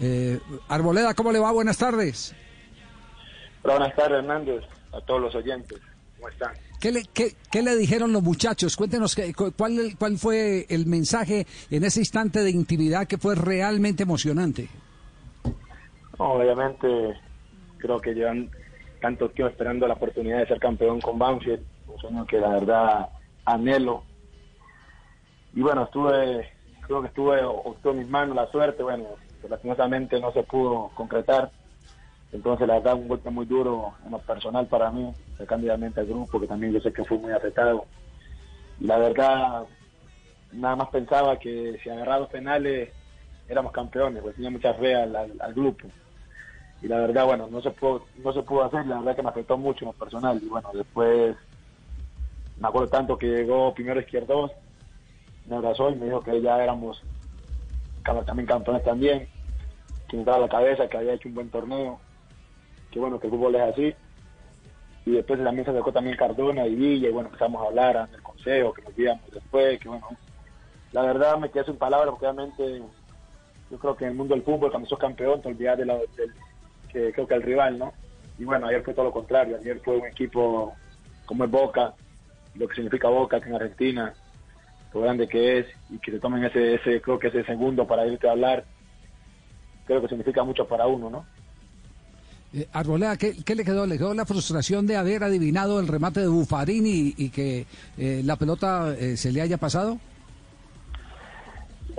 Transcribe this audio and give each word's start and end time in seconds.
Eh, 0.00 0.40
Arboleda, 0.68 1.14
¿cómo 1.14 1.32
le 1.32 1.38
va? 1.38 1.52
Buenas 1.52 1.78
tardes. 1.78 2.34
buenas 3.62 3.94
tardes, 3.94 4.18
Hernández, 4.18 4.64
a 4.92 5.00
todos 5.00 5.20
los 5.20 5.34
oyentes. 5.34 5.80
¿Cómo 6.16 6.28
están? 6.28 6.52
¿Qué 6.80 6.92
le, 6.92 7.04
qué, 7.04 7.62
le 7.62 7.76
dijeron 7.76 8.12
los 8.12 8.22
muchachos? 8.22 8.76
Cuéntenos 8.76 9.16
cuál, 9.56 9.96
cuál 9.98 10.18
fue 10.18 10.66
el 10.68 10.86
mensaje 10.86 11.46
en 11.70 11.84
ese 11.84 12.00
instante 12.00 12.40
de 12.40 12.50
intimidad 12.50 13.06
que 13.06 13.16
fue 13.16 13.34
realmente 13.34 14.02
emocionante. 14.02 14.68
obviamente, 16.18 16.86
creo 17.78 17.98
que 18.00 18.12
llevan 18.12 18.50
tanto 19.00 19.30
tiempo 19.30 19.50
esperando 19.50 19.86
la 19.86 19.94
oportunidad 19.94 20.38
de 20.38 20.46
ser 20.46 20.58
campeón 20.58 21.00
con 21.00 21.18
Banfield, 21.18 21.62
un 21.88 21.98
sueño 21.98 22.26
que 22.26 22.38
la 22.38 22.48
verdad 22.48 23.08
anhelo. 23.44 24.02
Y 25.54 25.60
bueno, 25.60 25.84
estuve, 25.84 26.50
creo 26.86 27.00
que 27.02 27.08
estuve, 27.08 27.40
en 27.40 27.98
mis 27.98 28.08
manos 28.08 28.34
la 28.34 28.50
suerte, 28.50 28.82
bueno, 28.82 29.04
lastimosamente 29.48 30.20
no 30.20 30.32
se 30.32 30.42
pudo 30.42 30.90
concretar. 30.94 31.50
Entonces, 32.32 32.66
la 32.66 32.74
verdad, 32.74 32.94
un 32.94 33.08
golpe 33.08 33.30
muy 33.30 33.46
duro 33.46 33.94
en 34.04 34.10
lo 34.10 34.18
personal 34.18 34.66
para 34.66 34.90
mí, 34.90 35.12
candidamente 35.46 36.00
al 36.00 36.06
grupo, 36.06 36.40
que 36.40 36.46
también 36.46 36.72
yo 36.72 36.80
sé 36.80 36.92
que 36.92 37.04
fue 37.04 37.18
muy 37.18 37.32
afectado. 37.32 37.86
Y 38.80 38.86
la 38.86 38.98
verdad, 38.98 39.64
nada 40.52 40.76
más 40.76 40.88
pensaba 40.88 41.38
que 41.38 41.78
si 41.82 41.90
agarrados 41.90 42.28
penales 42.28 42.90
éramos 43.48 43.72
campeones, 43.72 44.22
pues 44.22 44.34
tenía 44.34 44.50
mucha 44.50 44.74
fe 44.74 44.94
al, 44.94 45.54
grupo. 45.54 45.86
Y 46.82 46.88
la 46.88 46.98
verdad, 46.98 47.24
bueno, 47.24 47.48
no 47.50 47.62
se 47.62 47.70
pudo, 47.70 48.06
no 48.22 48.32
se 48.32 48.42
pudo 48.42 48.64
hacer, 48.64 48.86
la 48.86 48.98
verdad 48.98 49.16
que 49.16 49.22
me 49.22 49.28
afectó 49.28 49.56
mucho 49.56 49.84
en 49.84 49.92
lo 49.92 49.92
personal. 49.92 50.40
Y 50.42 50.48
bueno, 50.48 50.70
después 50.72 51.36
me 52.58 52.68
acuerdo 52.68 52.88
tanto 52.88 53.16
que 53.16 53.26
llegó 53.26 53.72
primero 53.74 54.00
Izquierdos, 54.00 54.50
me 55.46 55.56
abrazó 55.56 55.90
y 55.90 55.96
me 55.96 56.06
dijo 56.06 56.20
que 56.20 56.40
ya 56.40 56.62
éramos 56.62 57.02
también 58.26 58.46
campeones 58.46 58.84
también 58.84 59.28
daba 60.22 60.40
la 60.40 60.48
cabeza, 60.48 60.88
que 60.88 60.96
había 60.98 61.14
hecho 61.14 61.28
un 61.28 61.34
buen 61.34 61.50
torneo, 61.50 61.98
que 62.90 63.00
bueno, 63.00 63.18
que 63.18 63.26
el 63.26 63.32
fútbol 63.32 63.54
es 63.56 63.62
así. 63.62 63.94
Y 65.06 65.12
después 65.12 65.42
también 65.42 65.64
se 65.64 65.70
acercó 65.70 65.92
también 65.92 66.16
Cardona 66.16 66.66
y 66.66 66.74
Villa, 66.74 67.08
y 67.08 67.12
bueno, 67.12 67.28
empezamos 67.28 67.62
a 67.62 67.68
hablar 67.68 68.08
en 68.08 68.14
el 68.14 68.22
consejo, 68.22 68.72
que 68.72 68.82
nos 68.82 68.98
íbamos 68.98 69.30
después, 69.32 69.78
que 69.80 69.88
bueno, 69.88 70.08
la 70.92 71.02
verdad 71.02 71.38
me 71.38 71.50
quedé 71.50 71.64
sin 71.64 71.76
palabras, 71.76 72.10
porque 72.10 72.26
obviamente 72.26 72.82
yo 73.70 73.78
creo 73.78 73.96
que 73.96 74.04
en 74.04 74.10
el 74.12 74.16
mundo 74.16 74.34
del 74.34 74.44
fútbol, 74.44 74.70
cuando 74.70 74.88
sos 74.88 74.98
campeón, 74.98 75.42
te 75.42 75.48
olvidas 75.48 75.78
de 75.78 75.86
la, 75.86 75.94
del, 75.94 76.32
que 76.88 77.12
creo 77.12 77.26
que 77.26 77.34
el 77.34 77.42
rival, 77.42 77.78
¿no? 77.78 77.92
Y 78.38 78.44
bueno, 78.44 78.66
ayer 78.66 78.82
fue 78.82 78.94
todo 78.94 79.06
lo 79.06 79.12
contrario, 79.12 79.56
ayer 79.56 79.80
fue 79.80 79.96
un 79.96 80.06
equipo 80.06 80.72
como 81.26 81.44
es 81.44 81.50
Boca, 81.50 81.94
lo 82.54 82.68
que 82.68 82.74
significa 82.74 83.08
Boca 83.08 83.40
que 83.40 83.48
en 83.48 83.56
Argentina, 83.56 84.14
lo 84.92 85.00
grande 85.00 85.26
que 85.26 85.58
es, 85.58 85.66
y 85.90 85.98
que 85.98 86.12
se 86.12 86.20
tomen 86.20 86.44
ese, 86.44 86.74
ese 86.74 87.00
creo 87.00 87.18
que 87.18 87.28
ese 87.28 87.44
segundo 87.44 87.86
para 87.86 88.06
irte 88.06 88.28
a 88.28 88.32
hablar, 88.32 88.64
creo 89.86 90.00
que 90.00 90.08
significa 90.08 90.42
mucho 90.42 90.66
para 90.66 90.86
uno, 90.86 91.10
¿no? 91.10 91.24
Eh, 92.54 92.68
Arboleda, 92.72 93.16
¿qué, 93.16 93.54
le 93.54 93.64
quedó? 93.64 93.84
¿Le 93.84 93.98
quedó 93.98 94.14
la 94.14 94.24
frustración 94.24 94.86
de 94.86 94.96
haber 94.96 95.24
adivinado 95.24 95.80
el 95.80 95.88
remate 95.88 96.20
de 96.20 96.28
Bufarini 96.28 97.12
y, 97.16 97.30
que 97.30 97.66
eh, 97.98 98.22
la 98.24 98.36
pelota 98.36 98.94
eh, 98.96 99.16
se 99.16 99.32
le 99.32 99.40
haya 99.40 99.56
pasado? 99.58 99.98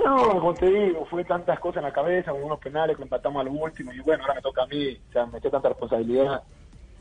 No, 0.03 0.29
como 0.29 0.53
te 0.53 0.69
digo, 0.69 1.05
fue 1.05 1.25
tantas 1.25 1.59
cosas 1.59 1.77
en 1.77 1.83
la 1.83 1.93
cabeza, 1.93 2.31
unos 2.31 2.59
penales 2.59 2.95
que 2.95 3.03
empatamos 3.03 3.41
a 3.41 3.43
lo 3.43 3.51
último 3.51 3.91
y 3.91 3.99
bueno, 3.99 4.23
ahora 4.23 4.35
me 4.35 4.41
toca 4.41 4.63
a 4.63 4.67
mí, 4.67 4.97
o 5.09 5.11
sea, 5.11 5.25
me 5.25 5.39
echó 5.39 5.49
tanta 5.49 5.69
responsabilidad, 5.69 6.43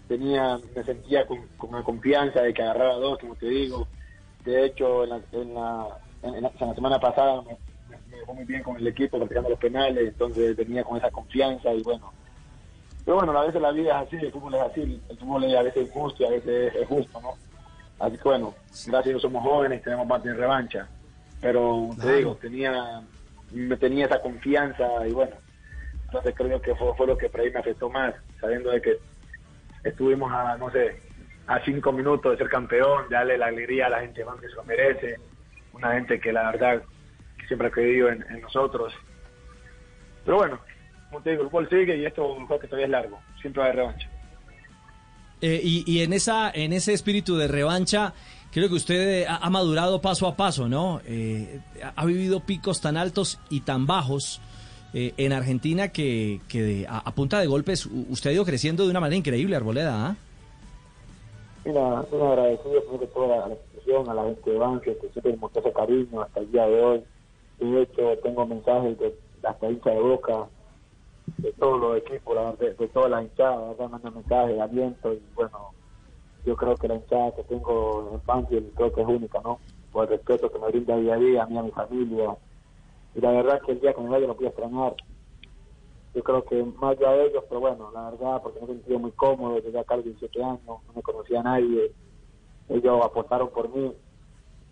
tenía, 0.09 0.59
me 0.75 0.83
sentía 0.83 1.27
con, 1.27 1.39
con 1.57 1.73
la 1.73 1.83
confianza 1.83 2.43
de 2.43 2.55
que 2.55 2.63
agarraba 2.63 2.95
dos, 2.95 3.19
como 3.19 3.35
te 3.37 3.47
digo, 3.47 3.87
de 4.45 4.67
hecho 4.67 5.05
en 5.05 5.11
la, 5.11 5.21
en 5.33 5.55
la, 5.55 5.87
en 6.23 6.43
la, 6.43 6.53
en 6.59 6.69
la 6.69 6.75
semana 6.75 6.99
pasada 6.99 7.43
me, 7.43 7.57
me 8.29 8.35
muy 8.35 8.45
bien 8.45 8.63
con 8.63 8.77
el 8.77 8.87
equipo 8.87 9.19
practicando 9.19 9.51
los 9.51 9.59
penales, 9.59 10.09
entonces 10.09 10.57
venía 10.57 10.85
con 10.85 10.97
esa 10.97 11.11
confianza 11.11 11.73
y 11.73 11.83
bueno. 11.83 12.13
Pero 13.05 13.17
bueno, 13.17 13.39
a 13.39 13.45
veces 13.45 13.61
la 13.61 13.73
vida 13.73 14.01
es 14.01 14.07
así, 14.07 14.17
el 14.17 14.33
fútbol 14.33 14.55
es 14.55 14.63
así, 14.63 15.03
el 15.09 15.19
fútbol 15.19 15.45
es 15.45 15.57
a 15.57 15.63
veces 15.63 15.87
injusto 15.87 16.23
y 16.23 16.27
a 16.27 16.31
veces 16.31 16.75
es 16.75 16.89
justo, 16.89 17.21
¿no? 17.21 17.35
Así 17.99 18.17
que 18.17 18.23
bueno, 18.25 18.55
gracias 18.71 19.07
a 19.07 19.09
Dios 19.09 19.23
somos 19.23 19.43
jóvenes, 19.43 19.83
tenemos 19.83 20.09
parte 20.09 20.29
de 20.29 20.35
revancha. 20.35 20.89
Pero 21.41 21.91
te 22.01 22.17
digo, 22.17 22.37
tenía, 22.37 23.03
me 23.53 23.77
tenía 23.77 24.07
esa 24.07 24.21
confianza 24.21 25.07
y 25.07 25.13
bueno, 25.13 25.37
entonces 26.07 26.35
creo 26.35 26.63
que 26.63 26.75
fue, 26.75 26.95
fue 26.97 27.07
lo 27.07 27.19
que 27.19 27.29
por 27.29 27.41
ahí 27.41 27.51
me 27.51 27.61
afectó 27.61 27.91
más, 27.91 28.15
sabiendo 28.41 28.71
de 28.71 28.81
que 28.81 28.99
estuvimos 29.85 30.33
a, 30.33 30.57
no 30.57 30.71
sé, 30.71 30.99
a 31.47 31.61
cinco 31.65 31.93
minutos 31.93 32.33
de 32.33 32.39
ser 32.39 32.49
campeón, 32.49 33.05
darle 33.11 33.37
la 33.37 33.47
alegría 33.47 33.87
a 33.87 33.91
la 33.91 34.01
gente 34.01 34.25
más 34.25 34.41
que 34.41 34.49
se 34.49 34.55
lo 34.55 34.65
merece, 34.65 35.17
una 35.75 35.93
gente 35.93 36.19
que 36.19 36.33
la 36.33 36.51
verdad 36.51 36.83
siempre 37.47 37.69
ha 37.69 37.71
creído 37.71 38.09
en, 38.11 38.25
nosotros. 38.41 38.93
Pero 40.25 40.39
bueno, 40.39 40.61
como 41.11 41.23
te 41.23 41.31
digo, 41.31 41.43
el 41.43 41.49
fútbol 41.49 41.69
sigue 41.69 41.97
y 41.97 42.07
esto 42.07 42.33
un 42.33 42.47
que 42.47 42.67
todavía 42.67 42.87
es 42.87 42.91
largo, 42.91 43.21
siempre 43.41 43.63
va 43.63 43.69
de 43.69 43.75
revancha. 43.75 44.11
Eh, 45.41 45.61
y, 45.63 46.01
en 46.01 46.13
esa 46.15 46.51
en 46.51 46.73
ese 46.73 46.95
espíritu 46.95 47.37
de 47.37 47.49
revancha, 47.49 48.15
creo 48.51 48.69
que 48.69 48.77
usted 48.77 49.27
ha, 49.29 49.51
madurado 49.51 50.01
paso 50.01 50.27
a 50.27 50.37
paso, 50.37 50.69
¿no? 50.69 51.03
Eh, 51.07 51.61
ha 51.95 52.05
vivido 52.07 52.41
picos 52.41 52.81
tan 52.81 52.97
altos 52.97 53.39
y 53.51 53.61
tan 53.61 53.87
bajos 53.87 54.41
eh, 54.97 55.13
en 55.17 55.33
Argentina 55.33 55.89
que, 55.89 56.41
que 56.49 56.87
a, 56.89 57.11
punta 57.11 57.41
de 57.41 57.49
golpes 57.49 57.85
usted 57.87 58.31
ha 58.31 58.33
ido 58.33 58.45
creciendo 58.45 58.85
de 58.85 58.91
una 58.91 59.01
manera 59.01 59.19
increíble, 59.19 59.57
Arboleda. 59.57 60.07
¿ah? 60.07 60.17
Mira, 61.65 61.81
un 62.13 62.23
agradecido 62.23 62.85
por 62.85 63.07
toda 63.09 63.49
la 63.49 63.55
institución, 63.55 64.09
a 64.09 64.15
la 64.15 64.23
gente 64.23 64.51
de 64.51 64.57
Banque, 64.57 64.97
que 65.01 65.09
siempre 65.09 65.37
mostró 65.37 65.63
ese 65.63 65.73
cariño 65.73 66.23
hasta 66.23 66.41
el 66.41 66.53
día 66.53 66.67
de 66.67 66.81
hoy. 66.81 67.05
De 67.59 67.83
hecho, 67.83 68.19
tengo 68.23 68.47
mensajes 68.47 68.99
de 68.99 69.15
hasta 69.43 69.71
hincha 69.71 69.91
de 69.91 70.01
boca, 70.01 70.49
de 71.39 71.53
todos 71.55 71.81
los 71.81 71.99
equipos, 71.99 72.59
de, 72.59 72.75
de 72.75 72.89
todas 72.89 73.11
las 73.11 73.25
hinchadas, 73.25 73.79
mandan 73.91 74.15
mensajes 74.15 74.61
aliento 74.61 75.13
y 75.13 75.23
bueno, 75.35 75.73
yo 76.45 76.57
creo 76.57 76.77
que 76.77 76.89
la 76.89 76.97
hinchada 76.97 77.33
que 77.33 77.45
tengo 77.45 78.11
en 78.13 78.21
Banfield 78.27 78.75
creo 78.75 78.93
que 78.93 79.01
es 79.01 79.09
única, 79.09 79.41
¿no? 79.43 79.59
Por 79.93 80.05
el 80.05 80.11
respeto 80.11 80.51
que 80.51 80.59
me 80.59 80.69
brinda 80.69 80.97
día 80.97 81.15
a 81.15 81.19
día 81.19 81.43
a 81.43 81.47
mí, 81.47 81.57
a 81.57 81.63
mi 81.63 81.71
familia. 81.71 82.37
Y 83.15 83.21
la 83.21 83.31
verdad 83.31 83.61
que 83.65 83.73
el 83.73 83.81
día 83.81 83.95
que 83.95 84.01
me 84.01 84.11
vaya 84.11 84.27
lo 84.27 84.35
voy 84.35 84.47
a 84.47 84.49
extrañar. 84.49 84.95
Yo 86.15 86.23
creo 86.23 86.45
que 86.45 86.63
más 86.63 86.97
allá 86.97 87.13
de 87.13 87.27
ellos, 87.27 87.45
pero 87.49 87.61
bueno, 87.61 87.91
la 87.93 88.11
verdad, 88.11 88.43
porque 88.43 88.61
me 88.61 88.67
he 88.67 88.69
sentido 88.69 88.99
muy 88.99 89.13
cómodo, 89.13 89.61
desde 89.61 89.79
acá 89.79 89.95
a 89.95 89.97
los 89.99 90.07
17 90.07 90.43
años, 90.43 90.61
no 90.67 90.93
me 90.95 91.03
conocía 91.03 91.41
a 91.41 91.45
nadie. 91.45 91.93
Ellos 92.69 93.01
apostaron 93.05 93.49
por 93.51 93.69
mí. 93.69 93.93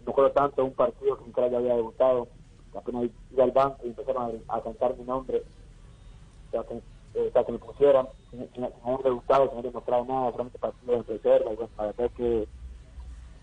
No 0.06 0.12
creo 0.12 0.30
tanto 0.32 0.64
un 0.64 0.72
partido 0.72 1.16
que 1.16 1.24
nunca 1.24 1.48
ya 1.48 1.58
había 1.58 1.76
debutado 1.76 2.28
apenas 2.74 3.10
iba 3.30 3.44
al 3.44 3.50
banco 3.50 3.78
y 3.84 3.88
empezaron 3.88 4.42
a, 4.48 4.60
cantar 4.60 4.96
mi 4.96 5.04
nombre, 5.04 5.42
sea, 6.50 6.62
que, 6.64 6.74
eh, 7.14 7.30
sea, 7.32 7.44
que 7.44 7.52
me 7.52 7.58
pusieran, 7.58 8.06
sin, 8.30 8.48
sin, 8.52 8.64
haber 8.64 9.02
debutado, 9.04 9.48
sin 9.48 9.58
haber 9.58 9.72
demostrado 9.72 10.04
nada, 10.04 10.30
solamente 10.30 10.58
partido 10.58 11.02
de 11.02 11.02
reserva, 11.02 11.52
y 11.52 11.56
bueno, 11.56 11.70
para 11.76 11.92
ver 11.92 12.10
que, 12.10 12.48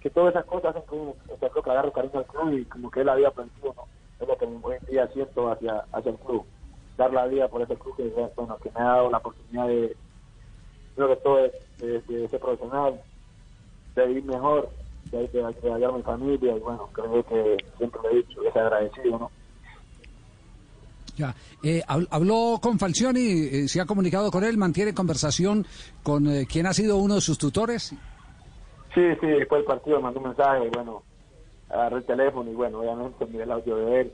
que 0.02 0.10
todas 0.10 0.34
esas 0.34 0.46
cosas 0.46 0.76
hacen 0.76 0.90
que 0.90 0.96
uno, 0.96 1.16
creo 1.40 1.64
que 1.64 1.70
agarro 1.70 1.92
cariño 1.92 2.20
al 2.20 2.26
club 2.26 2.54
y 2.54 2.66
como 2.66 2.90
que 2.90 3.02
él 3.02 3.10
había 3.10 3.28
aprendido, 3.30 3.74
¿no? 3.76 3.88
Es 4.20 4.28
lo 4.28 4.38
que 4.38 4.46
hoy 4.46 4.76
en 4.82 4.86
día 4.88 5.08
siento 5.08 5.50
hacia, 5.52 5.86
hacia 5.92 6.12
el 6.12 6.18
club, 6.18 6.46
dar 6.98 7.14
la 7.14 7.26
vida 7.28 7.48
por 7.48 7.62
ese 7.62 7.76
club 7.76 7.96
que, 7.96 8.10
bueno, 8.36 8.58
que 8.58 8.72
me 8.72 8.82
ha 8.82 8.86
dado 8.86 9.10
la 9.10 9.18
oportunidad 9.18 9.68
de, 9.68 9.96
creo 10.96 11.08
que 11.08 11.16
todo 11.18 11.46
es 11.46 11.54
de, 11.78 12.02
de 12.02 12.28
ser 12.28 12.40
profesional, 12.40 13.02
de 13.96 14.08
vivir 14.08 14.26
mejor, 14.26 14.70
que 15.10 15.18
hay 15.18 15.28
que, 15.28 15.40
ayudar 15.40 15.92
a 15.92 15.98
mi 15.98 16.04
familia 16.04 16.56
y 16.56 16.60
bueno, 16.60 16.90
creo 16.94 17.24
que 17.24 17.58
siempre 17.78 18.02
lo 18.04 18.10
he 18.10 18.16
dicho, 18.18 18.42
que 18.42 18.48
es 18.48 18.56
agradecido, 18.56 19.20
¿no? 19.20 19.32
Ya. 21.18 21.36
Eh, 21.64 21.82
habló 21.88 22.60
con 22.62 22.80
Falcioni, 22.80 23.20
eh, 23.20 23.68
se 23.68 23.82
ha 23.82 23.86
comunicado 23.86 24.32
con 24.32 24.44
él, 24.44 24.58
mantiene 24.58 24.94
conversación 24.94 25.66
con 26.02 26.28
eh, 26.28 26.46
quien 26.50 26.66
ha 26.66 26.74
sido 26.74 26.98
uno 26.98 27.16
de 27.16 27.22
sus 27.22 27.38
tutores. 27.38 27.94
Sí, 28.94 29.02
sí, 29.20 29.28
después 29.28 29.60
del 29.60 29.66
partido 29.66 30.00
mandó 30.00 30.20
un 30.20 30.28
mensaje, 30.28 30.66
y 30.66 30.70
bueno, 30.70 31.04
agarré 31.70 31.98
el 31.98 32.06
teléfono 32.06 32.50
y 32.50 32.56
bueno, 32.56 32.80
obviamente 32.80 33.26
miré 33.26 33.44
el 33.44 33.52
audio 33.52 33.76
de 33.76 34.02
él. 34.02 34.14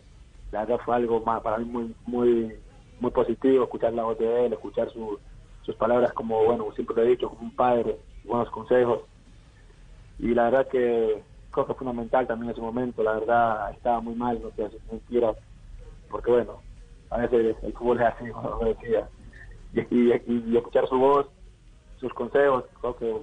La 0.51 0.65
verdad 0.65 0.83
fue 0.83 0.95
algo 0.95 1.21
más 1.21 1.41
para 1.41 1.59
mí 1.59 1.65
muy, 1.65 1.95
muy, 2.07 2.55
muy 2.99 3.11
positivo 3.11 3.65
escuchar 3.65 3.93
la 3.93 4.03
voz 4.03 4.17
de 4.17 4.45
él, 4.45 4.53
escuchar 4.53 4.89
sus 4.91 5.75
palabras 5.75 6.11
como, 6.13 6.43
bueno, 6.43 6.71
siempre 6.73 6.95
lo 6.95 7.03
he 7.03 7.09
dicho, 7.09 7.29
como 7.29 7.41
un 7.43 7.55
padre, 7.55 7.99
buenos 8.23 8.49
consejos 8.49 9.01
y 10.19 10.33
la 10.33 10.45
verdad 10.45 10.67
que 10.67 11.23
creo 11.51 11.65
que 11.65 11.73
fue 11.73 11.79
fundamental 11.79 12.27
también 12.27 12.49
en 12.49 12.53
ese 12.53 12.61
momento, 12.61 13.03
la 13.03 13.13
verdad 13.13 13.71
estaba 13.71 14.01
muy 14.01 14.15
mal, 14.15 14.41
no 14.41 14.51
sé, 14.51 14.69
si 14.69 14.77
mentira, 14.91 15.33
porque 16.09 16.31
bueno, 16.31 16.61
a 17.09 17.17
veces 17.19 17.55
el 17.63 17.73
fútbol 17.73 18.01
es 18.01 18.07
así, 18.07 18.29
como 18.31 18.65
decía, 18.65 19.07
y, 19.73 20.11
y, 20.11 20.57
escuchar 20.57 20.87
su 20.87 20.97
voz, 20.97 21.27
sus 21.99 22.13
consejos, 22.13 22.65
creo 22.81 22.95
que 22.95 23.15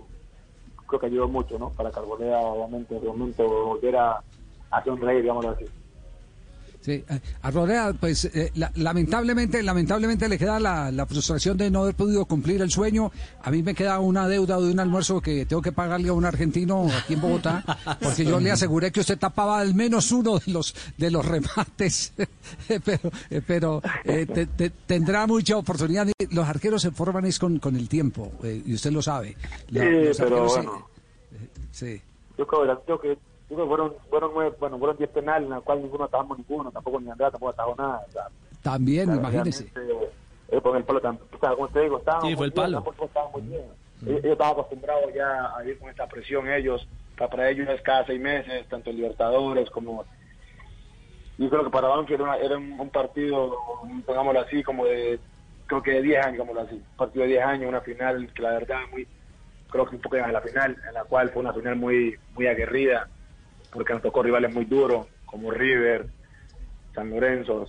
creo 0.86 1.00
que 1.00 1.06
ayudó 1.06 1.28
mucho, 1.28 1.58
¿no? 1.58 1.70
Para 1.70 1.90
que 1.90 2.00
Arboleda, 2.00 2.38
obviamente, 2.40 2.94
en 2.94 3.00
ese 3.00 3.06
momento 3.06 3.48
volviera 3.48 4.20
a 4.70 4.84
sonreír, 4.84 5.22
digámoslo 5.22 5.50
así. 5.50 5.64
Sí, 6.82 7.04
eh, 7.08 7.20
a 7.42 7.92
pues 7.98 8.24
eh, 8.24 8.50
lamentablemente, 8.74 9.62
lamentablemente 9.62 10.28
le 10.28 10.36
queda 10.36 10.58
la, 10.58 11.06
frustración 11.06 11.56
de 11.56 11.70
no 11.70 11.82
haber 11.82 11.94
podido 11.94 12.24
cumplir 12.24 12.60
el 12.60 12.72
sueño. 12.72 13.12
A 13.42 13.52
mí 13.52 13.62
me 13.62 13.72
queda 13.72 14.00
una 14.00 14.26
deuda 14.26 14.58
de 14.58 14.72
un 14.72 14.80
almuerzo 14.80 15.20
que 15.20 15.46
tengo 15.46 15.62
que 15.62 15.70
pagarle 15.70 16.08
a 16.08 16.12
un 16.12 16.24
argentino 16.24 16.88
aquí 16.92 17.14
en 17.14 17.20
Bogotá, 17.20 17.64
porque 18.02 18.24
yo 18.24 18.40
le 18.40 18.50
aseguré 18.50 18.90
que 18.90 18.98
usted 18.98 19.16
tapaba 19.16 19.60
al 19.60 19.74
menos 19.74 20.10
uno 20.10 20.40
de 20.40 20.52
los 20.52 20.74
de 20.98 21.10
los 21.12 21.24
remates, 21.24 22.14
pero, 22.84 23.12
eh, 23.24 23.38
pero 23.46 23.80
tendrá 24.84 25.28
mucha 25.28 25.56
oportunidad. 25.56 26.08
Los 26.30 26.48
arqueros 26.48 26.82
se 26.82 26.90
forman 26.90 27.24
es 27.26 27.38
con, 27.38 27.60
con 27.60 27.76
el 27.76 27.88
tiempo, 27.88 28.32
y 28.42 28.74
usted 28.74 28.90
lo 28.90 29.02
sabe. 29.02 29.36
sí, 29.68 29.78
pero 30.18 30.46
bueno. 30.46 30.88
sí. 31.70 32.02
Yo 32.36 32.46
creo 32.46 33.00
que 33.00 33.18
fueron, 33.56 33.94
fueron 34.08 34.30
nueve, 34.34 34.56
bueno, 34.58 34.78
fueron 34.78 34.96
diez 34.96 35.10
penales, 35.10 35.48
en 35.48 35.54
los 35.54 35.64
cuales 35.64 35.84
ninguno 35.84 36.04
atajamos 36.04 36.38
ninguno, 36.38 36.70
tampoco 36.70 37.00
ni 37.00 37.10
Andrea 37.10 37.30
tampoco 37.30 37.52
atajó 37.52 37.74
nada. 37.76 38.04
También, 38.62 39.14
imagínese. 39.14 39.70
Eh, 40.48 40.60
con 40.60 40.76
el 40.76 40.84
palo, 40.84 40.98
o 40.98 41.38
sea, 41.38 41.54
como 41.54 41.68
te 41.68 41.80
digo, 41.80 41.98
estábamos 41.98 42.28
sí, 42.28 42.36
fue 42.36 42.46
el 42.46 42.52
palo. 42.52 42.84
muy 43.32 43.42
bien. 43.42 43.64
Ellos, 44.06 44.24
estaban 44.24 44.52
acostumbrados 44.52 45.14
ya 45.14 45.56
a 45.56 45.64
ir 45.64 45.78
con 45.78 45.88
esta 45.88 46.06
presión, 46.06 46.48
ellos, 46.50 46.86
para 47.16 47.48
ellos 47.48 47.68
es 47.68 47.80
cada 47.82 48.04
seis 48.04 48.20
meses, 48.20 48.66
tanto 48.68 48.90
en 48.90 48.96
Libertadores 48.96 49.70
como... 49.70 50.04
Yo 51.38 51.48
creo 51.48 51.64
que 51.64 51.70
para 51.70 51.88
Banfield 51.88 52.20
era, 52.20 52.36
era 52.36 52.58
un, 52.58 52.90
partido, 52.90 53.56
pongámoslo 54.04 54.40
así, 54.40 54.62
como 54.62 54.84
de, 54.84 55.18
creo 55.66 55.82
que 55.82 55.92
de 55.92 56.02
10 56.02 56.26
años, 56.26 56.46
como 56.46 56.60
así, 56.60 56.74
un 56.74 56.96
partido 56.96 57.22
de 57.22 57.30
10 57.30 57.44
años, 57.44 57.68
una 57.68 57.80
final 57.80 58.30
que 58.34 58.42
la 58.42 58.50
verdad 58.50 58.80
muy, 58.90 59.08
creo 59.70 59.86
que 59.86 59.96
un 59.96 60.02
poco 60.02 60.16
en 60.16 60.32
la 60.32 60.42
final, 60.42 60.76
en 60.86 60.94
la 60.94 61.04
cual 61.04 61.30
fue 61.30 61.40
una 61.40 61.54
final 61.54 61.76
muy, 61.76 62.14
muy 62.34 62.46
aguerrida, 62.46 63.08
porque 63.72 63.94
nos 63.94 64.02
tocó 64.02 64.22
rivales 64.22 64.54
muy 64.54 64.66
duros, 64.66 65.06
como 65.24 65.50
River, 65.50 66.06
San 66.94 67.10
Lorenzo. 67.10 67.66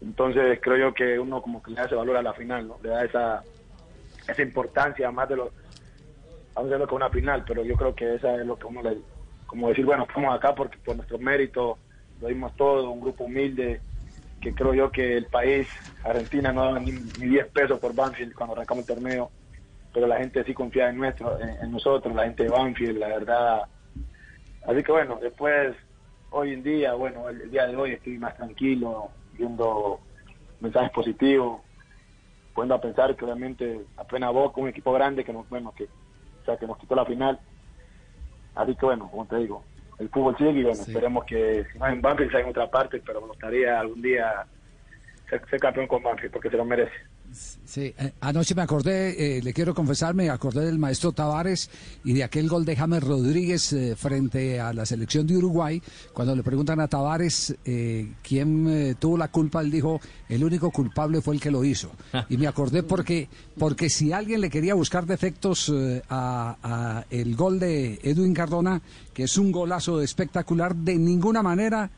Entonces 0.00 0.60
creo 0.60 0.76
yo 0.76 0.94
que 0.94 1.18
uno 1.18 1.40
como 1.40 1.62
que 1.62 1.70
le 1.70 1.78
da 1.78 1.86
ese 1.86 1.94
valor 1.94 2.16
a 2.18 2.22
la 2.22 2.34
final, 2.34 2.68
¿no? 2.68 2.78
Le 2.82 2.90
da 2.90 3.04
esa, 3.04 3.42
esa 4.28 4.42
importancia 4.42 5.10
más 5.10 5.28
de 5.28 5.36
los... 5.36 5.50
Vamos 6.54 6.68
a 6.68 6.72
verlo 6.72 6.86
con 6.86 6.96
una 6.96 7.10
final, 7.10 7.44
pero 7.46 7.64
yo 7.64 7.74
creo 7.76 7.94
que 7.94 8.14
esa 8.14 8.36
es 8.36 8.46
lo 8.46 8.58
que 8.58 8.66
uno 8.66 8.82
le... 8.82 8.98
Como 9.46 9.68
decir, 9.68 9.86
bueno, 9.86 10.04
estamos 10.06 10.34
acá 10.34 10.54
porque 10.54 10.76
por 10.84 10.96
nuestro 10.96 11.18
mérito 11.18 11.78
lo 12.20 12.28
dimos 12.28 12.54
todo, 12.56 12.90
un 12.90 13.00
grupo 13.00 13.24
humilde, 13.24 13.80
que 14.40 14.52
creo 14.52 14.74
yo 14.74 14.90
que 14.90 15.16
el 15.16 15.26
país, 15.26 15.68
Argentina, 16.04 16.52
no 16.52 16.64
daba 16.64 16.80
ni, 16.80 16.92
10 16.92 17.46
pesos 17.48 17.78
por 17.78 17.94
Banfield 17.94 18.34
cuando 18.34 18.54
arrancamos 18.54 18.88
el 18.88 18.94
torneo, 18.94 19.30
pero 19.94 20.06
la 20.06 20.18
gente 20.18 20.44
sí 20.44 20.52
confía 20.52 20.90
en, 20.90 20.98
nuestro, 20.98 21.38
en 21.40 21.70
nosotros, 21.70 22.14
la 22.14 22.24
gente 22.24 22.42
de 22.42 22.48
Banfield, 22.50 22.98
la 22.98 23.08
verdad 23.08 23.62
Así 24.66 24.82
que 24.82 24.92
bueno, 24.92 25.18
después, 25.20 25.76
hoy 26.30 26.52
en 26.52 26.62
día, 26.62 26.94
bueno, 26.94 27.28
el, 27.28 27.50
día 27.50 27.66
de 27.66 27.76
hoy 27.76 27.92
estoy 27.92 28.18
más 28.18 28.36
tranquilo, 28.36 29.10
viendo 29.32 30.00
mensajes 30.60 30.90
positivos, 30.90 31.60
pudiendo 32.52 32.74
a 32.74 32.80
pensar 32.80 33.14
que 33.14 33.24
obviamente 33.24 33.82
apenas 33.96 34.32
Boca, 34.32 34.60
un 34.60 34.68
equipo 34.68 34.92
grande 34.92 35.24
que 35.24 35.32
nos, 35.32 35.48
bueno, 35.48 35.72
que, 35.76 35.84
o 35.84 36.44
sea, 36.44 36.56
que 36.56 36.66
nos 36.66 36.78
quitó 36.78 36.96
la 36.96 37.04
final. 37.04 37.38
Así 38.56 38.74
que 38.74 38.86
bueno, 38.86 39.08
como 39.08 39.26
te 39.26 39.36
digo, 39.36 39.62
el 39.98 40.08
fútbol 40.08 40.36
sigue 40.36 40.50
y 40.50 40.64
bueno, 40.64 40.82
esperemos 40.82 41.24
que 41.24 41.64
si 41.72 41.78
no 41.78 41.86
en 41.86 42.02
Banfield 42.02 42.30
sea 42.32 42.40
en 42.40 42.48
otra 42.48 42.68
parte, 42.68 43.00
pero 43.06 43.20
me 43.20 43.28
gustaría 43.28 43.78
algún 43.78 44.02
día 44.02 44.46
ser, 45.30 45.46
ser 45.48 45.60
campeón 45.60 45.86
con 45.86 46.02
Banfield 46.02 46.32
porque 46.32 46.50
se 46.50 46.56
lo 46.56 46.64
merece. 46.64 46.92
Sí, 47.66 47.92
eh, 47.98 48.12
anoche 48.20 48.54
me 48.54 48.62
acordé, 48.62 49.38
eh, 49.38 49.42
le 49.42 49.52
quiero 49.52 49.74
confesar, 49.74 50.14
me 50.14 50.30
acordé 50.30 50.64
del 50.64 50.78
maestro 50.78 51.12
Tavares 51.12 51.68
y 52.04 52.12
de 52.12 52.22
aquel 52.22 52.48
gol 52.48 52.64
de 52.64 52.76
James 52.76 53.02
Rodríguez 53.02 53.72
eh, 53.72 53.96
frente 53.96 54.60
a 54.60 54.72
la 54.72 54.86
selección 54.86 55.26
de 55.26 55.36
Uruguay. 55.36 55.82
Cuando 56.12 56.36
le 56.36 56.42
preguntan 56.42 56.80
a 56.80 56.88
Tavares 56.88 57.54
quién 58.22 58.96
tuvo 58.98 59.18
la 59.18 59.28
culpa, 59.28 59.60
él 59.60 59.70
dijo, 59.70 60.00
el 60.28 60.44
único 60.44 60.70
culpable 60.70 61.20
fue 61.20 61.34
el 61.34 61.40
que 61.40 61.50
lo 61.50 61.64
hizo. 61.64 61.90
Y 62.28 62.38
me 62.38 62.46
acordé 62.46 62.82
porque, 62.82 63.28
porque 63.58 63.88
si 63.88 64.12
alguien 64.12 64.40
le 64.40 64.50
quería 64.50 64.74
buscar 64.74 65.06
defectos 65.06 65.72
a, 66.08 66.56
a 66.62 67.04
el 67.10 67.36
gol 67.36 67.58
de 67.60 67.98
Edwin 68.02 68.34
Cardona, 68.34 68.80
que 69.12 69.24
es 69.24 69.36
un 69.38 69.52
golazo 69.52 70.00
espectacular, 70.02 70.74
de 70.74 70.96
ninguna 70.96 71.42
manera 71.42 71.90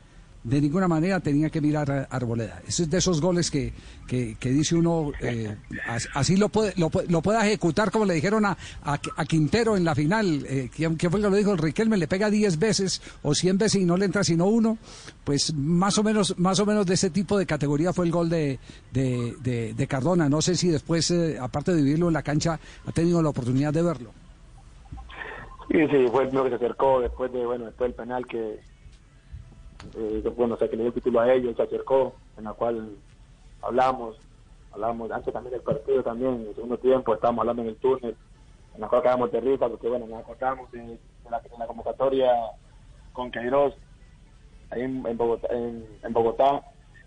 de 0.43 0.61
ninguna 0.61 0.87
manera 0.87 1.19
tenía 1.19 1.49
que 1.49 1.59
mirar 1.59 1.91
a 1.91 2.03
Arboleda. 2.03 2.61
Ese 2.65 2.83
es 2.83 2.89
de 2.89 2.97
esos 2.97 3.19
goles 3.19 3.51
que, 3.51 3.73
que, 4.07 4.49
dice 4.49 4.75
uno, 4.75 5.11
eh, 5.21 5.55
así 6.13 6.37
lo 6.37 6.47
puede, 6.49 6.73
lo, 6.77 6.89
puede 6.89 7.39
ejecutar 7.45 7.91
como 7.91 8.05
le 8.05 8.13
dijeron 8.13 8.45
a, 8.45 8.57
a, 8.83 9.25
Quintero 9.25 9.75
en 9.75 9.83
la 9.83 9.93
final. 9.93 10.45
Eh, 10.47 10.69
¿quién, 10.73 10.97
fue 10.97 11.19
el 11.19 11.25
que 11.25 11.29
lo 11.29 11.35
dijo? 11.35 11.55
Riquelme 11.55 11.97
le 11.97 12.07
pega 12.07 12.29
10 12.29 12.57
veces 12.57 13.01
o 13.21 13.35
100 13.35 13.57
veces 13.57 13.81
y 13.81 13.85
no 13.85 13.97
le 13.97 14.05
entra 14.05 14.23
sino 14.23 14.45
uno. 14.45 14.77
Pues 15.25 15.53
más 15.53 15.97
o 15.97 16.03
menos, 16.03 16.37
más 16.39 16.59
o 16.59 16.65
menos 16.65 16.85
de 16.85 16.93
ese 16.93 17.09
tipo 17.09 17.37
de 17.37 17.45
categoría 17.45 17.91
fue 17.91 18.05
el 18.05 18.11
gol 18.11 18.29
de, 18.29 18.59
de, 18.93 19.73
de, 19.75 19.87
Cardona. 19.87 20.29
No 20.29 20.41
sé 20.41 20.55
si 20.55 20.69
después, 20.69 21.11
eh, 21.11 21.37
aparte 21.39 21.73
de 21.73 21.81
vivirlo 21.81 22.07
en 22.07 22.13
la 22.13 22.23
cancha, 22.23 22.59
ha 22.85 22.91
tenido 22.93 23.21
la 23.21 23.29
oportunidad 23.29 23.73
de 23.73 23.81
verlo. 23.81 24.11
Sí, 25.69 25.77
sí, 25.91 26.07
fue 26.11 26.23
el 26.23 26.31
que 26.31 26.49
se 26.49 26.55
acercó 26.55 27.01
después 27.01 27.31
de, 27.31 27.45
bueno, 27.45 27.65
después 27.65 27.89
del 27.89 27.95
penal 27.95 28.25
que 28.25 28.59
eh, 29.95 30.33
bueno, 30.35 30.55
o 30.55 30.57
sea, 30.57 30.67
que 30.67 30.75
le 30.75 30.83
dio 30.83 30.89
el 30.89 30.93
título 30.93 31.19
a 31.21 31.33
ellos, 31.33 31.55
se 31.55 31.63
acercó, 31.63 32.13
en 32.37 32.43
la 32.43 32.53
cual 32.53 32.95
hablamos, 33.61 34.17
hablamos 34.71 35.11
antes 35.11 35.33
también 35.33 35.53
del 35.53 35.61
partido 35.61 36.03
también, 36.03 36.35
en 36.35 36.47
el 36.47 36.55
segundo 36.55 36.77
tiempo 36.77 37.13
estábamos 37.13 37.41
hablando 37.43 37.61
en 37.63 37.69
el 37.69 37.75
túnel, 37.77 38.15
en 38.75 38.81
la 38.81 38.87
cual 38.87 39.01
acabamos 39.01 39.31
de 39.31 39.39
risa, 39.39 39.67
porque 39.69 39.87
bueno, 39.87 40.05
nos 40.07 40.19
acordamos 40.19 40.71
de, 40.71 40.97
la, 41.29 41.67
convocatoria 41.67 42.31
con 43.13 43.31
Queiroz, 43.31 43.73
ahí 44.71 44.81
en, 44.81 45.17
Bogotá, 45.17 45.47
en, 45.51 46.13
Bogotá, 46.13 46.61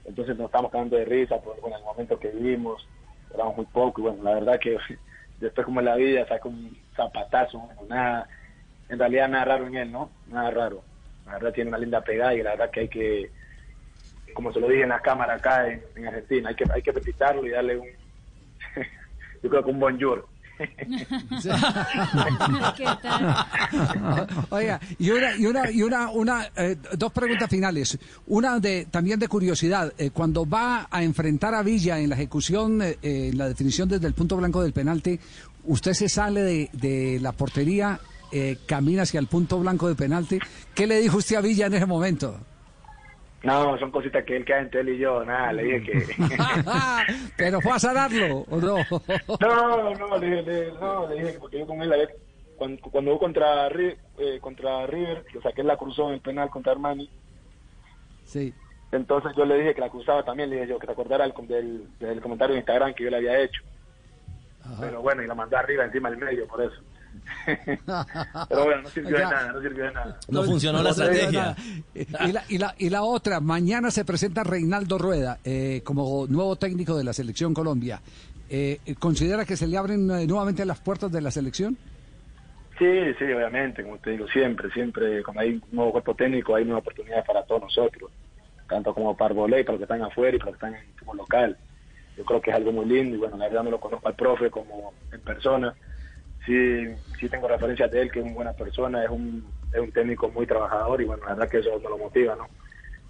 entonces 0.04 0.36
nos 0.36 0.46
estábamos 0.46 0.72
cagando 0.72 0.96
de 0.96 1.04
risa 1.04 1.40
por 1.40 1.60
bueno, 1.60 1.76
el 1.76 1.84
momento 1.84 2.19
que 2.19 2.28
vivimos, 2.28 2.86
éramos 3.34 3.56
muy 3.56 3.66
poco, 3.66 4.00
y 4.00 4.04
bueno, 4.04 4.22
la 4.22 4.34
verdad 4.34 4.58
que 4.58 4.78
después 5.40 5.64
como 5.66 5.80
en 5.80 5.86
la 5.86 5.96
vida 5.96 6.26
saca 6.26 6.48
un 6.48 6.76
zapatazo, 6.96 7.62
nada, 7.86 8.28
en 8.88 8.98
realidad 8.98 9.28
nada 9.28 9.44
raro 9.44 9.66
en 9.66 9.76
él, 9.76 9.92
¿no? 9.92 10.10
Nada 10.26 10.50
raro 10.50 10.91
la 11.26 11.32
verdad 11.34 11.52
tiene 11.52 11.69
una 11.69 11.78
linda 11.78 12.00
pegada 12.00 12.34
y 12.34 12.42
la 12.42 12.50
verdad 12.50 12.70
que 12.70 12.80
hay 12.80 12.88
que, 12.88 13.30
como 14.34 14.52
se 14.52 14.60
lo 14.60 14.69
dije 14.69 14.82
en 14.82 14.90
la 14.90 15.00
cámara 15.00 15.34
acá 15.34 15.69
en, 15.69 16.06
Argentina, 16.06 16.48
hay 16.48 16.54
que, 16.54 16.64
hay 16.72 16.82
que 16.82 16.92
felicitarlo 16.92 17.46
y 17.46 17.50
darle 17.50 17.78
un, 17.78 17.86
yo 19.42 19.50
creo 19.50 19.64
que 19.64 19.70
un 19.70 19.80
bonjour. 19.80 20.28
Oiga, 24.50 24.78
y 24.98 25.10
una, 25.10 25.36
y 25.36 25.46
una, 25.46 25.70
y 25.70 25.82
una, 25.82 26.10
una 26.10 26.48
eh, 26.56 26.76
dos 26.96 27.12
preguntas 27.12 27.50
finales. 27.50 27.98
Una 28.26 28.58
de 28.60 28.86
también 28.90 29.19
de 29.19 29.28
curiosidad. 29.28 29.92
Eh, 29.98 30.10
cuando 30.10 30.46
va 30.48 30.86
a 30.90 31.02
enfrentar 31.02 31.54
a 31.54 31.62
Villa 31.62 31.98
en 31.98 32.08
la 32.10 32.14
ejecución, 32.14 32.80
eh, 32.82 32.98
en 33.02 33.38
la 33.38 33.48
definición 33.48 33.88
desde 33.88 34.06
el 34.06 34.14
punto 34.14 34.36
blanco 34.36 34.62
del 34.62 34.72
penalti, 34.72 35.19
usted 35.64 35.94
se 35.94 36.08
sale 36.08 36.42
de, 36.42 36.70
de 36.72 37.19
la 37.20 37.32
portería 37.32 37.98
eh, 38.32 38.58
camina 38.67 39.02
hacia 39.02 39.20
el 39.20 39.26
punto 39.26 39.58
blanco 39.61 39.88
de 39.88 39.94
penalti. 39.94 40.38
¿Qué 40.75 40.87
le 40.87 41.00
dijo 41.00 41.19
usted 41.19 41.37
a 41.37 41.40
Villa 41.40 41.67
en 41.67 41.75
ese 41.75 41.87
momento? 41.87 42.38
No, 43.43 43.76
son 43.79 43.90
cositas 43.90 44.25
que 44.25 44.37
él 44.37 44.44
queda 44.44 44.61
entre 44.61 44.81
él 44.82 44.90
y 44.90 44.99
yo, 44.99 45.25
nada, 45.25 45.52
le 45.52 45.64
dije 45.64 45.82
que... 45.82 46.17
¿Pero 47.37 47.61
fue 47.61 47.73
a 47.73 47.79
sanarlo 47.79 48.46
o 48.49 48.61
no? 48.61 48.76
no, 49.40 49.94
no, 49.94 50.19
le, 50.19 50.43
le, 50.43 50.72
no, 50.72 51.08
le 51.08 51.15
dije 51.17 51.32
que 51.32 51.39
porque 51.41 51.58
yo 51.58 51.67
con 51.67 51.82
él, 51.82 51.93
cuando, 52.56 52.81
cuando 52.82 53.10
hubo 53.10 53.19
contra, 53.19 53.67
eh, 53.67 54.39
contra 54.41 54.86
River, 54.86 55.24
lo 55.34 55.43
saqué 55.43 55.65
la 55.65 55.77
cruzó 55.77 56.08
en 56.08 56.15
el 56.15 56.20
penal 56.20 56.51
contra 56.51 56.72
Armani. 56.72 57.10
Sí. 58.24 58.55
Entonces 58.93 59.32
yo 59.36 59.44
le 59.44 59.58
dije 59.58 59.74
que 59.74 59.81
la 59.81 59.91
cruzaba 59.91 60.24
también, 60.24 60.48
le 60.48 60.56
dije 60.56 60.69
yo 60.69 60.79
que 60.79 60.86
te 60.86 60.93
acordara 60.93 61.27
del, 61.27 61.98
del, 61.98 62.20
comentario 62.20 62.55
de 62.55 62.60
Instagram 62.60 62.94
que 62.94 63.05
yo 63.05 63.10
le 63.10 63.17
había 63.17 63.41
hecho. 63.41 63.62
Pero 64.79 65.03
bueno, 65.03 65.22
y 65.22 65.27
la 65.27 65.34
mandé 65.34 65.56
arriba 65.56 65.84
encima 65.84 66.10
del 66.10 66.20
medio, 66.20 66.46
por 66.46 66.62
eso. 66.62 66.81
Pero 68.48 68.64
bueno, 68.64 68.82
no 68.82 68.88
sirvió 68.88 69.16
de 69.16 69.24
nada, 69.24 69.52
no 69.52 69.60
sirvió 69.60 69.84
de 69.84 69.92
nada. 69.92 70.20
No, 70.28 70.42
funcionó 70.44 70.82
la 70.82 70.90
estrategia. 70.90 71.56
Y 71.94 72.32
la, 72.32 72.44
y, 72.48 72.58
la, 72.58 72.74
y 72.78 72.90
la 72.90 73.02
otra, 73.02 73.40
mañana 73.40 73.90
se 73.90 74.04
presenta 74.04 74.44
Reinaldo 74.44 74.98
Rueda 74.98 75.38
eh, 75.44 75.82
como 75.84 76.26
nuevo 76.28 76.56
técnico 76.56 76.96
de 76.96 77.04
la 77.04 77.12
Selección 77.12 77.54
Colombia. 77.54 78.00
Eh, 78.48 78.81
¿Considera 78.98 79.44
que 79.44 79.56
se 79.56 79.66
le 79.66 79.76
abren 79.76 80.10
eh, 80.10 80.26
nuevamente 80.26 80.64
las 80.64 80.81
puertas 80.81 81.10
de 81.10 81.20
la 81.20 81.31
selección? 81.31 81.76
Sí, 82.78 83.14
sí, 83.19 83.24
obviamente, 83.24 83.82
como 83.82 83.98
te 83.98 84.10
digo, 84.10 84.26
siempre, 84.28 84.70
siempre, 84.70 85.22
cuando 85.22 85.42
hay 85.42 85.54
un 85.54 85.62
nuevo 85.72 85.92
cuerpo 85.92 86.14
técnico, 86.14 86.54
hay 86.54 86.64
nueva 86.64 86.81
oportunidad 86.81 87.24
para 87.24 87.44
todos 87.44 87.62
nosotros, 87.62 88.10
tanto 88.69 88.92
como 88.94 89.16
para 89.16 89.34
Voley, 89.34 89.62
para 89.62 89.78
los 89.78 89.86
que 89.86 89.92
están 89.92 90.02
afuera 90.02 90.36
y 90.36 90.38
para 90.38 90.50
los 90.50 90.60
que 90.60 90.66
están 90.66 90.84
como 90.98 91.14
local. 91.14 91.56
Yo 92.16 92.24
creo 92.24 92.40
que 92.40 92.50
es 92.50 92.56
algo 92.56 92.72
muy 92.72 92.86
lindo 92.86 93.16
y 93.16 93.19
bueno, 93.19 93.36
la 93.36 93.46
verdad 93.46 93.64
me 93.64 93.70
lo 93.70 93.81
conozco 93.81 94.08
al 94.08 94.14
profe 94.14 94.50
como 94.50 94.92
en 95.12 95.20
persona 95.20 95.74
sí, 96.46 96.94
sí 97.19 97.29
tengo 97.29 97.49
referencias 97.49 97.91
de 97.91 98.03
él, 98.03 98.13
que 98.13 98.20
es 98.20 98.25
una 98.25 98.34
buena 98.34 98.53
persona, 98.53 99.05
es 99.05 99.11
un, 99.11 99.44
es 99.72 99.81
un 99.81 99.93
técnico 99.93 100.29
muy 100.31 100.46
trabajador 100.46 101.01
y 101.01 101.05
bueno, 101.05 101.25
la 101.25 101.34
verdad 101.34 101.49
que 101.49 101.58
eso 101.58 101.70
nos 101.72 101.91
lo 101.91 101.99
motiva, 101.99 102.37
¿no? 102.37 102.49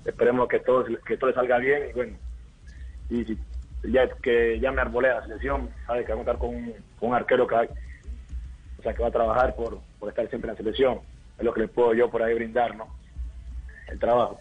Esperemos 0.04 0.48
que 0.48 0.60
todo, 0.60 0.84
que 1.06 1.16
todo 1.16 1.32
salga 1.32 1.58
bien 1.58 1.90
y 1.90 1.92
bueno, 1.92 2.16
y 3.08 3.38
ya 3.84 4.08
que 4.22 4.58
ya 4.60 4.72
me 4.72 4.80
arbolé 4.80 5.08
la 5.08 5.22
selección, 5.22 5.70
sabe 5.86 6.04
que 6.04 6.12
va 6.12 6.14
a 6.14 6.24
contar 6.24 6.38
con, 6.38 6.74
un 7.00 7.14
arquero 7.14 7.46
que 7.46 7.54
va, 7.54 7.62
o 8.78 8.82
sea, 8.82 8.94
que 8.94 9.02
va 9.02 9.08
a 9.08 9.12
trabajar 9.12 9.54
por, 9.54 9.80
por 9.98 10.08
estar 10.08 10.28
siempre 10.28 10.50
en 10.50 10.54
la 10.54 10.58
selección, 10.58 11.00
es 11.38 11.44
lo 11.44 11.52
que 11.52 11.62
le 11.62 11.68
puedo 11.68 11.94
yo 11.94 12.10
por 12.10 12.22
ahí 12.22 12.34
brindar, 12.34 12.76
¿no? 12.76 12.88
El 13.88 13.98
trabajo. 13.98 14.40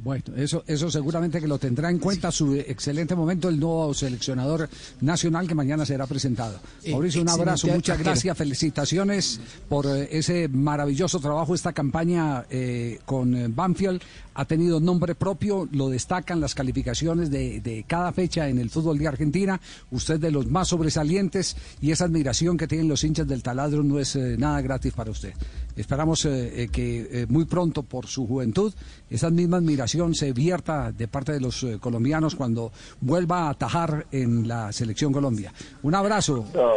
Bueno, 0.00 0.24
eso, 0.36 0.62
eso 0.68 0.90
seguramente 0.90 1.40
que 1.40 1.48
lo 1.48 1.58
tendrá 1.58 1.90
en 1.90 1.98
cuenta 1.98 2.30
su 2.30 2.54
excelente 2.54 3.16
momento 3.16 3.48
el 3.48 3.58
nuevo 3.58 3.92
seleccionador 3.92 4.68
nacional 5.00 5.48
que 5.48 5.56
mañana 5.56 5.84
será 5.84 6.06
presentado. 6.06 6.60
Eh, 6.84 6.92
Mauricio, 6.92 7.20
un 7.20 7.28
abrazo, 7.28 7.66
muchas 7.66 7.98
gracias, 7.98 8.38
felicitaciones 8.38 9.40
por 9.68 9.86
eh, 9.86 10.08
ese 10.12 10.46
maravilloso 10.48 11.18
trabajo, 11.18 11.52
esta 11.52 11.72
campaña 11.72 12.44
eh, 12.48 13.00
con 13.04 13.34
eh, 13.34 13.48
Banfield. 13.48 14.00
Ha 14.34 14.44
tenido 14.44 14.78
nombre 14.78 15.16
propio, 15.16 15.68
lo 15.72 15.88
destacan 15.88 16.40
las 16.40 16.54
calificaciones 16.54 17.28
de, 17.28 17.60
de 17.60 17.84
cada 17.88 18.12
fecha 18.12 18.48
en 18.48 18.58
el 18.58 18.70
fútbol 18.70 18.96
de 18.98 19.08
Argentina. 19.08 19.60
Usted 19.90 20.20
de 20.20 20.30
los 20.30 20.46
más 20.46 20.68
sobresalientes 20.68 21.56
y 21.80 21.90
esa 21.90 22.04
admiración 22.04 22.56
que 22.56 22.68
tienen 22.68 22.86
los 22.86 23.02
hinchas 23.02 23.26
del 23.26 23.42
taladro 23.42 23.82
no 23.82 23.98
es 23.98 24.14
eh, 24.14 24.36
nada 24.38 24.60
gratis 24.60 24.92
para 24.92 25.10
usted. 25.10 25.32
Esperamos 25.78 26.24
eh, 26.24 26.64
eh, 26.64 26.68
que 26.72 27.22
eh, 27.22 27.26
muy 27.28 27.44
pronto, 27.44 27.84
por 27.84 28.06
su 28.06 28.26
juventud, 28.26 28.74
esa 29.08 29.30
misma 29.30 29.58
admiración 29.58 30.12
se 30.12 30.32
vierta 30.32 30.90
de 30.90 31.06
parte 31.06 31.32
de 31.32 31.40
los 31.40 31.62
eh, 31.62 31.78
colombianos 31.80 32.34
cuando 32.34 32.72
vuelva 33.00 33.42
a 33.42 33.50
atajar 33.50 34.06
en 34.10 34.48
la 34.48 34.72
selección 34.72 35.12
Colombia. 35.12 35.52
Un 35.84 35.94
abrazo. 35.94 36.44
No, 36.52 36.72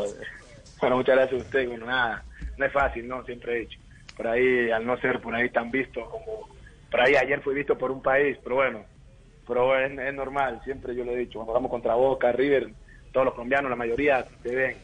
bueno, 0.79 0.97
muchas 0.97 1.15
gracias 1.15 1.41
a 1.41 1.45
usted. 1.45 1.67
Bueno, 1.67 1.87
nada, 1.87 2.23
no 2.57 2.65
es 2.65 2.71
fácil, 2.71 3.07
¿no? 3.07 3.25
Siempre 3.25 3.55
he 3.55 3.59
dicho. 3.61 3.79
Por 4.15 4.27
ahí, 4.27 4.69
al 4.69 4.85
no 4.85 4.95
ser 4.97 5.19
por 5.19 5.33
ahí 5.33 5.49
tan 5.49 5.71
visto 5.71 6.01
como... 6.05 6.47
Por 6.91 7.01
ahí 7.01 7.15
ayer 7.15 7.41
fui 7.41 7.55
visto 7.55 7.75
por 7.75 7.89
un 7.89 8.01
país, 8.01 8.37
pero 8.43 8.57
bueno, 8.57 8.83
pero 9.47 9.79
es, 9.79 10.13
normal, 10.13 10.61
siempre 10.63 10.95
yo 10.95 11.03
lo 11.03 11.13
he 11.13 11.17
dicho. 11.17 11.39
Cuando 11.39 11.53
vamos 11.53 11.71
contra 11.71 11.95
Boca, 11.95 12.31
River, 12.31 12.71
todos 13.11 13.25
los 13.25 13.33
colombianos, 13.33 13.71
la 13.71 13.77
mayoría 13.77 14.23
te 14.43 14.55
ven. 14.55 14.75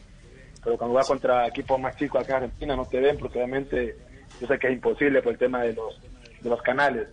Pero 0.64 0.76
cuando 0.76 0.94
vas 0.94 1.06
contra 1.06 1.46
equipos 1.46 1.78
más 1.78 1.96
chicos 1.96 2.22
acá 2.22 2.38
en 2.38 2.44
Argentina 2.44 2.74
no 2.74 2.84
te 2.86 2.98
ven 2.98 3.16
porque 3.16 3.38
obviamente 3.38 4.07
yo 4.40 4.46
sé 4.46 4.58
que 4.58 4.68
es 4.68 4.72
imposible 4.74 5.22
por 5.22 5.32
el 5.32 5.38
tema 5.38 5.62
de 5.62 5.72
los, 5.74 6.00
de 6.40 6.48
los 6.50 6.60
canales. 6.62 7.08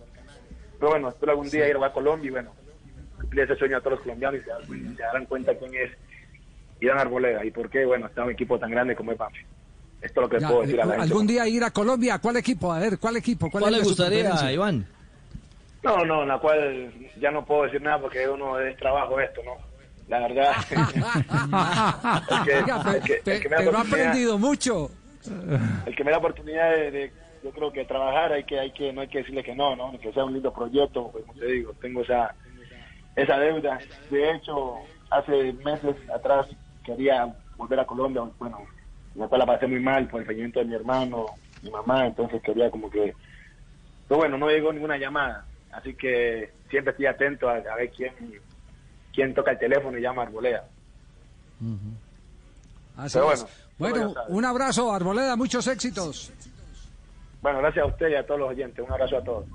Pero 0.78 0.90
bueno, 0.92 1.08
espero 1.08 1.32
algún 1.32 1.50
día 1.50 1.68
ir 1.68 1.76
a 1.76 1.92
Colombia 1.92 2.28
y 2.28 2.30
bueno, 2.32 2.52
cumplir 3.20 3.44
ese 3.44 3.56
sueño 3.56 3.78
a 3.78 3.80
todos 3.80 3.92
los 3.92 4.00
colombianos 4.02 4.40
y 4.40 4.44
se, 4.44 4.50
dan- 4.50 4.96
se 4.96 5.02
darán 5.02 5.26
cuenta 5.26 5.54
quién 5.56 5.74
es 5.74 5.90
Iván 6.80 6.98
Arboleda 6.98 7.44
y 7.44 7.50
por 7.50 7.70
qué, 7.70 7.84
bueno, 7.86 8.06
está 8.06 8.24
un 8.24 8.30
equipo 8.32 8.58
tan 8.58 8.70
grande 8.70 8.94
como 8.94 9.12
es 9.12 9.18
Banfield. 9.18 9.46
Esto 10.02 10.20
es 10.20 10.24
lo 10.24 10.28
que 10.28 10.40
Ya, 10.40 10.48
puedo 10.48 10.60
decir 10.62 10.80
a 10.80 10.84
la 10.84 10.92
gente. 10.92 11.02
algún 11.04 11.26
día 11.26 11.48
ir 11.48 11.64
a 11.64 11.70
Colombia, 11.70 12.18
¿cuál 12.18 12.36
equipo? 12.36 12.70
A 12.72 12.78
ver, 12.78 12.98
¿cuál 12.98 13.16
equipo? 13.16 13.50
¿Cuál 13.50 13.64
es 13.64 13.70
le 13.72 13.82
gustaría? 13.84 14.52
Iván? 14.52 14.86
No, 15.82 16.04
no, 16.04 16.22
en 16.22 16.28
la 16.28 16.38
cual 16.38 16.92
ya 17.18 17.30
no 17.30 17.44
puedo 17.46 17.62
decir 17.64 17.80
nada 17.80 18.00
porque 18.00 18.28
uno 18.28 18.60
es 18.60 18.76
trabajo 18.76 19.18
esto, 19.20 19.40
¿no? 19.44 19.52
La 20.08 20.20
verdad. 20.20 20.52
el 22.30 22.44
que, 22.44 22.54
Oiga, 22.58 22.82
el 22.94 23.02
que- 23.02 23.22
el 23.32 23.40
que 23.42 23.48
me 23.48 23.56
pero 23.56 23.76
ha 23.78 23.80
aprendido 23.80 24.38
mucho. 24.38 24.90
El 25.86 25.94
que 25.96 26.04
me 26.04 26.10
da 26.10 26.18
oportunidad 26.18 26.70
de, 26.70 26.90
de- 26.90 27.12
yo 27.42 27.52
creo 27.52 27.70
que 27.72 27.84
trabajar 27.84 28.32
hay 28.32 28.44
que 28.44 28.58
hay 28.58 28.72
que 28.72 28.92
no 28.92 29.02
hay 29.02 29.08
que 29.08 29.18
decirle 29.18 29.44
que 29.44 29.54
no 29.54 29.76
no 29.76 29.96
que 30.00 30.12
sea 30.12 30.24
un 30.24 30.32
lindo 30.32 30.52
proyecto 30.52 31.10
pues, 31.12 31.24
como 31.24 31.38
te 31.38 31.46
digo 31.46 31.74
tengo 31.80 32.02
esa 32.02 32.34
esa 33.14 33.38
deuda. 33.38 33.80
De 34.10 34.30
hecho 34.32 34.88
hace 35.10 35.52
meses 35.52 35.96
atrás 36.12 36.46
quería 36.82 37.36
volver 37.56 37.80
a 37.80 37.86
Colombia 37.86 38.22
bueno 38.38 38.66
la 39.14 39.28
cual 39.28 39.38
la 39.40 39.46
pasé 39.46 39.66
muy 39.66 39.80
mal 39.80 40.08
por 40.08 40.20
el 40.20 40.26
fallecimiento 40.26 40.58
de 40.60 40.66
mi 40.66 40.74
hermano 40.74 41.26
mi 41.62 41.70
mamá 41.70 42.06
entonces 42.06 42.42
quería 42.42 42.70
como 42.70 42.90
que 42.90 43.14
pero 44.08 44.18
bueno 44.20 44.38
no 44.38 44.48
llegó 44.48 44.72
ninguna 44.72 44.96
llamada. 44.96 45.46
Así 45.72 45.94
que 45.94 46.52
siempre 46.70 46.92
estoy 46.92 47.06
atento 47.06 47.48
a, 47.48 47.56
a 47.56 47.76
ver 47.76 47.90
quién 47.90 48.14
quién 49.12 49.34
toca 49.34 49.50
el 49.52 49.58
teléfono 49.58 49.98
y 49.98 50.02
llama 50.02 50.22
a 50.22 50.26
Arboleda. 50.26 50.64
Así 52.96 53.18
Pero 53.18 53.32
es. 53.32 53.40
bueno, 53.40 53.50
Bueno, 53.78 54.14
un 54.28 54.44
abrazo, 54.44 54.92
Arboleda, 54.92 55.36
muchos 55.36 55.66
éxitos. 55.66 56.32
bueno 57.42 57.58
gracias 57.58 57.84
a 57.84 57.88
usted 57.88 58.08
y 58.08 58.14
a 58.14 58.26
todos 58.26 58.40
los 58.40 58.50
oyentes. 58.50 58.84
Un 58.84 58.92
abrazo 58.92 59.18
a 59.18 59.24
todos 59.24 59.46